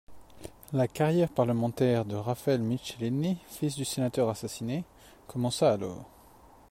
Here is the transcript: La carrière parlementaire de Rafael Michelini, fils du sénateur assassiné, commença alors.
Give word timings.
La 0.73 0.87
carrière 0.87 1.29
parlementaire 1.29 2.05
de 2.05 2.15
Rafael 2.15 2.57
Michelini, 2.59 3.37
fils 3.49 3.75
du 3.75 3.85
sénateur 3.85 4.29
assassiné, 4.29 4.83
commença 5.27 5.71
alors. 5.73 6.09